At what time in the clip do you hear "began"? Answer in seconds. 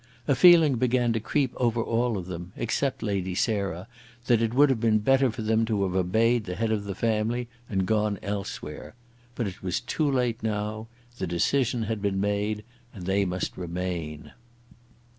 0.77-1.13